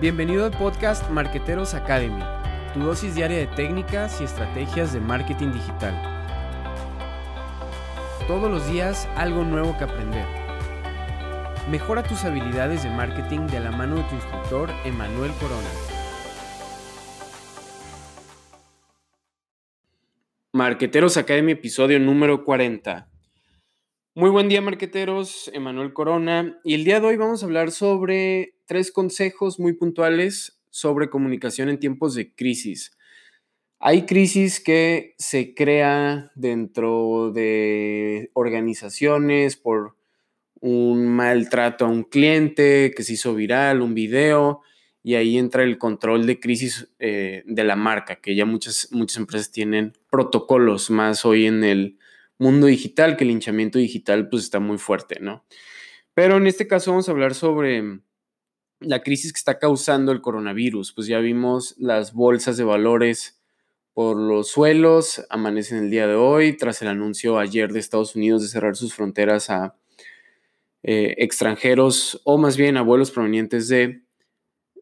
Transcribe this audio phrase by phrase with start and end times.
[0.00, 2.22] Bienvenido al podcast Marqueteros Academy,
[2.72, 5.94] tu dosis diaria de técnicas y estrategias de marketing digital.
[8.26, 10.24] Todos los días algo nuevo que aprender.
[11.70, 15.68] Mejora tus habilidades de marketing de la mano de tu instructor Emanuel Corona.
[20.52, 23.09] Marqueteros Academy, episodio número 40.
[24.16, 25.48] Muy buen día, marqueteros.
[25.54, 26.58] Emanuel Corona.
[26.64, 31.68] Y el día de hoy vamos a hablar sobre tres consejos muy puntuales sobre comunicación
[31.68, 32.90] en tiempos de crisis.
[33.78, 39.96] Hay crisis que se crea dentro de organizaciones por
[40.60, 44.62] un maltrato a un cliente que se hizo viral, un video,
[45.04, 49.18] y ahí entra el control de crisis eh, de la marca, que ya muchas, muchas
[49.18, 51.96] empresas tienen protocolos más hoy en el
[52.40, 55.44] mundo digital, que el hinchamiento digital pues está muy fuerte, ¿no?
[56.14, 58.00] Pero en este caso vamos a hablar sobre
[58.80, 60.92] la crisis que está causando el coronavirus.
[60.92, 63.40] Pues ya vimos las bolsas de valores
[63.92, 68.42] por los suelos, amanecen el día de hoy, tras el anuncio ayer de Estados Unidos
[68.42, 69.76] de cerrar sus fronteras a
[70.82, 74.02] eh, extranjeros o más bien a vuelos provenientes de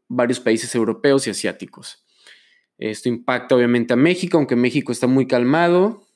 [0.06, 2.04] varios países europeos y asiáticos.
[2.78, 6.07] Esto impacta obviamente a México, aunque México está muy calmado.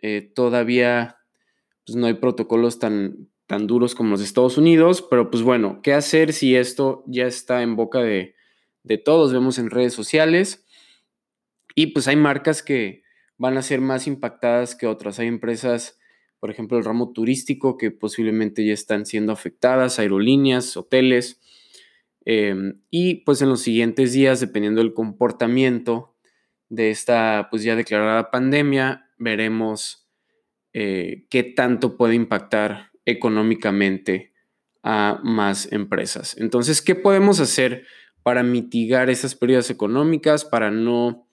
[0.00, 1.18] Eh, todavía
[1.86, 5.80] pues, no hay protocolos tan, tan duros como los de Estados Unidos, pero pues bueno,
[5.82, 8.34] ¿qué hacer si esto ya está en boca de,
[8.82, 9.32] de todos?
[9.32, 10.66] Vemos en redes sociales
[11.74, 13.02] y pues hay marcas que
[13.38, 15.18] van a ser más impactadas que otras.
[15.18, 15.98] Hay empresas,
[16.40, 21.40] por ejemplo, el ramo turístico que posiblemente ya están siendo afectadas, aerolíneas, hoteles.
[22.24, 26.14] Em, y pues en los siguientes días, dependiendo del comportamiento
[26.68, 30.08] de esta pues ya declarada pandemia, veremos
[30.72, 34.32] eh, qué tanto puede impactar económicamente
[34.82, 36.36] a más empresas.
[36.38, 37.84] Entonces, ¿qué podemos hacer
[38.22, 41.26] para mitigar esas pérdidas económicas, para no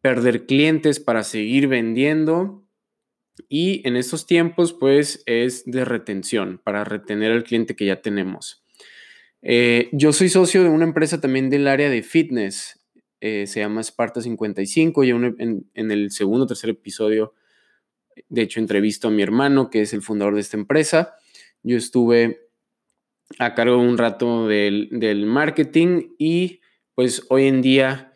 [0.00, 2.64] perder clientes, para seguir vendiendo?
[3.48, 8.64] Y en estos tiempos, pues, es de retención, para retener al cliente que ya tenemos.
[9.42, 12.75] Eh, yo soy socio de una empresa también del área de fitness,
[13.26, 17.34] eh, se llama Sparta 55, y en, en, el segundo o tercer episodio,
[18.28, 21.14] de hecho, entrevisto a mi hermano, que es el fundador de esta empresa.
[21.62, 22.48] Yo estuve
[23.38, 26.60] a cargo un rato del, del marketing y
[26.94, 28.12] pues hoy en día,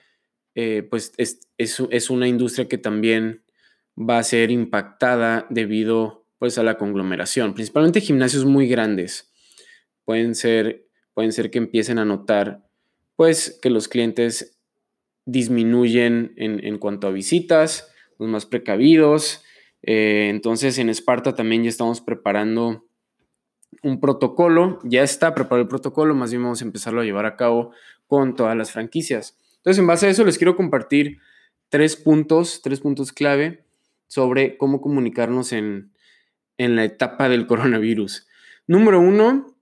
[0.55, 3.43] eh, pues es, es, es una industria que también
[3.99, 9.33] va a ser impactada debido pues a la conglomeración, principalmente gimnasios muy grandes.
[10.05, 12.67] Pueden ser pueden ser que empiecen a notar
[13.17, 14.60] pues que los clientes
[15.31, 19.45] disminuyen en, cuanto a visitas, los más precavidos.
[19.83, 22.87] Eh, entonces en Esparta también ya estamos preparando
[23.83, 27.37] un protocolo, ya está preparado el protocolo, más bien vamos a empezarlo a llevar a
[27.37, 27.73] cabo
[28.07, 29.39] con todas las franquicias.
[29.59, 31.19] Entonces en base a eso les quiero compartir
[31.69, 33.65] tres puntos, tres puntos clave
[34.09, 35.93] sobre cómo comunicarnos en,
[36.59, 38.27] en la etapa del coronavirus.
[38.67, 39.57] Número uno,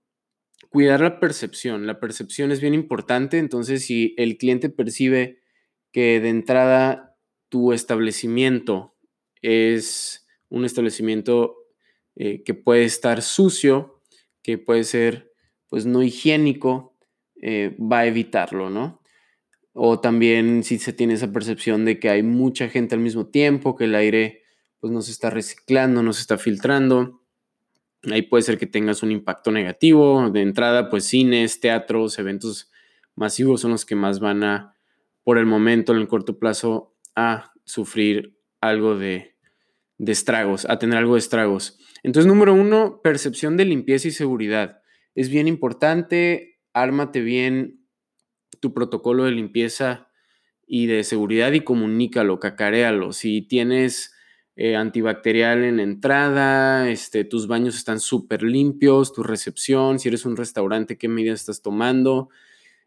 [0.69, 1.85] cuidar la percepción.
[1.85, 5.39] La percepción es bien importante, entonces si el cliente percibe
[5.91, 7.17] que de entrada
[7.49, 8.95] tu establecimiento
[9.41, 11.55] es un establecimiento
[12.15, 14.01] eh, que puede estar sucio,
[14.43, 15.31] que puede ser
[15.67, 16.97] pues no higiénico,
[17.41, 19.01] eh, va a evitarlo, ¿no?
[19.73, 23.75] O también si se tiene esa percepción de que hay mucha gente al mismo tiempo,
[23.75, 24.43] que el aire
[24.79, 27.19] pues no se está reciclando, no se está filtrando,
[28.03, 30.29] Ahí puede ser que tengas un impacto negativo.
[30.29, 32.71] De entrada, pues cines, teatros, eventos
[33.15, 34.75] masivos son los que más van a,
[35.23, 39.35] por el momento, en el corto plazo, a sufrir algo de,
[39.99, 41.77] estragos, a tener algo de estragos.
[42.03, 44.81] Entonces, número uno, percepción de limpieza y seguridad.
[45.15, 47.85] Es bien importante, ármate bien
[48.59, 50.09] tu protocolo de limpieza
[50.65, 53.11] y de seguridad y comunícalo, cacaréalo.
[53.11, 54.13] Si tienes
[54.55, 60.37] eh, antibacterial en entrada, este, tus baños están súper limpios, tu recepción, si eres un
[60.37, 62.29] restaurante, qué medidas estás tomando.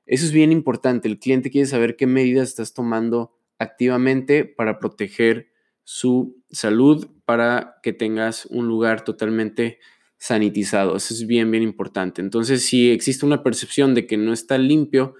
[0.06, 1.08] Eso es bien importante.
[1.08, 5.52] El cliente quiere saber qué medidas estás tomando activamente para proteger
[5.84, 9.78] su salud, para que tengas un lugar totalmente
[10.18, 10.96] sanitizado.
[10.96, 12.20] Eso es bien, bien importante.
[12.20, 15.14] Entonces, si existe una percepción de que no está limpio,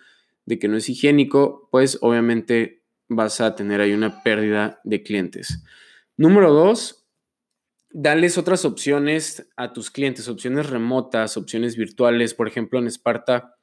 [0.46, 5.62] de que no es higiénico, pues obviamente vas a tener ahí una pérdida de clientes.
[6.16, 7.06] Número dos,
[7.90, 12.34] darles otras opciones a tus clientes, opciones remotas, opciones virtuales.
[12.34, 13.56] Por ejemplo, en Esparta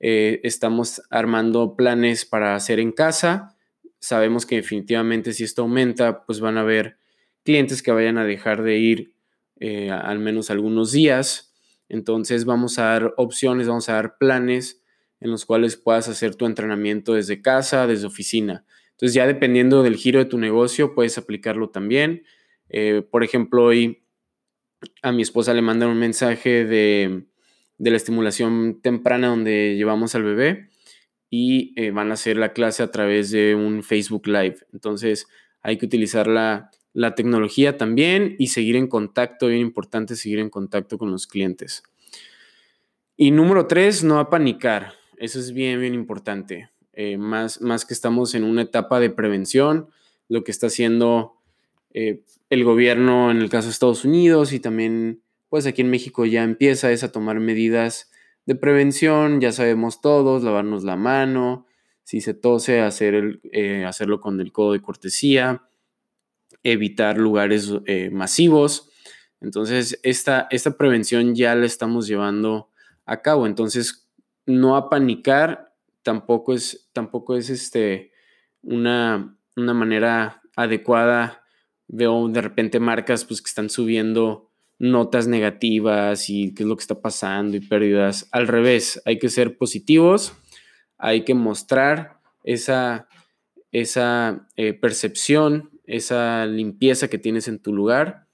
[0.00, 3.56] eh, estamos armando planes para hacer en casa.
[4.00, 6.98] Sabemos que definitivamente si esto aumenta, pues van a haber
[7.44, 9.14] clientes que vayan a dejar de ir
[9.58, 11.54] eh, al menos algunos días.
[11.88, 14.82] Entonces vamos a dar opciones, vamos a dar planes
[15.20, 18.64] en los cuales puedas hacer tu entrenamiento desde casa, desde oficina.
[18.92, 22.24] Entonces ya dependiendo del giro de tu negocio, puedes aplicarlo también.
[22.68, 24.04] Eh, por ejemplo, hoy
[25.02, 27.24] a mi esposa le mandan un mensaje de,
[27.78, 30.70] la estimulación temprana donde llevamos al bebé
[31.30, 34.56] y eh, van a hacer la clase a través de un Facebook Live.
[34.72, 35.28] Entonces
[35.62, 40.50] hay que utilizar la, la tecnología también y seguir en contacto, bien importante seguir en
[40.50, 41.82] contacto con los clientes.
[43.16, 44.94] Y número tres, no apanicar.
[45.16, 46.70] Eso es bien, bien importante.
[46.92, 49.88] Eh, más, más que estamos en una etapa de prevención,
[50.28, 51.34] lo que está haciendo
[51.94, 56.26] eh, el gobierno en el caso de Estados Unidos y también pues aquí en México
[56.26, 58.10] ya empieza es a tomar medidas
[58.46, 61.66] de prevención, ya sabemos todos, lavarnos la mano,
[62.04, 65.68] si se tose, hacer el, eh, hacerlo con el codo de cortesía,
[66.62, 67.72] evitar lugares
[68.10, 68.90] masivos.
[69.40, 72.70] Entonces, esta, esta prevención ya la estamos llevando
[73.04, 73.46] a cabo.
[73.46, 74.08] Entonces,
[74.46, 78.12] no apanicar tampoco es, tampoco es este,
[78.62, 81.44] una, una manera adecuada
[81.86, 84.47] veo de repente marcas pues que están subiendo
[84.78, 88.28] notas negativas y qué es lo que está pasando y pérdidas.
[88.32, 90.32] Al revés, hay que ser positivos,
[90.98, 93.08] hay que mostrar esa,
[93.72, 98.26] esa eh, percepción, esa limpieza que tienes en tu lugar.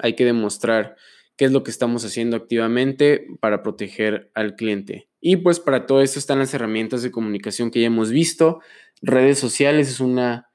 [0.00, 0.96] Hay que demostrar
[1.36, 5.08] qué es lo que estamos haciendo activamente para proteger al cliente.
[5.20, 8.60] Y pues para todo esto están las herramientas de comunicación que ya hemos visto.
[9.02, 10.50] Redes sociales es una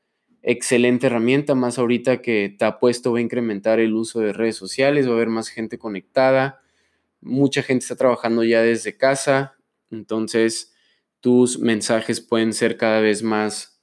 [0.52, 4.56] excelente herramienta, más ahorita que te ha puesto va a incrementar el uso de redes
[4.56, 6.60] sociales, va a haber más gente conectada,
[7.22, 9.58] mucha gente está trabajando ya desde casa,
[9.92, 10.74] entonces
[11.20, 13.80] tus mensajes pueden ser cada vez más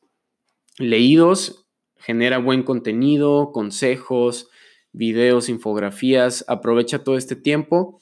[0.76, 1.68] leídos,
[1.98, 4.50] genera buen contenido, consejos,
[4.90, 8.00] videos, infografías, aprovecha todo este tiempo,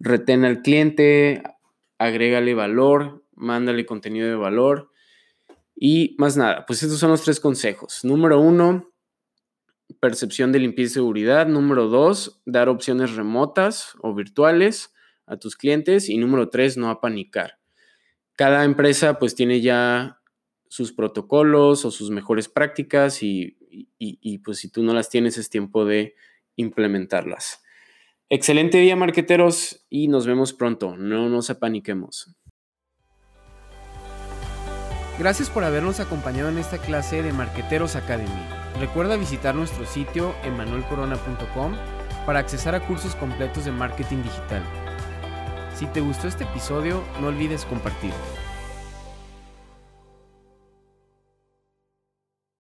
[0.00, 1.44] retén al cliente,
[1.98, 4.91] agrégale valor, mándale contenido de valor
[5.84, 8.04] y más nada, pues estos son los tres consejos.
[8.04, 8.92] Número uno,
[9.98, 11.48] percepción de limpieza y seguridad.
[11.48, 14.94] Número dos, dar opciones remotas o virtuales
[15.26, 16.08] a tus clientes.
[16.08, 17.58] Y número tres, no apanicar.
[18.36, 20.20] Cada empresa pues tiene ya
[20.68, 23.56] sus protocolos o sus mejores prácticas y,
[23.98, 26.14] y pues si tú no las tienes es tiempo de
[26.54, 27.60] implementarlas.
[28.28, 30.96] Excelente día, marqueteros, y nos vemos pronto.
[30.96, 32.36] No nos apaniquemos.
[35.18, 38.30] Gracias por habernos acompañado en esta clase de Marqueteros Academy.
[38.80, 41.74] Recuerda visitar nuestro sitio emanuelcorona.com
[42.24, 44.62] para accesar a cursos completos de marketing digital.
[45.74, 48.41] Si te gustó este episodio, no olvides compartirlo.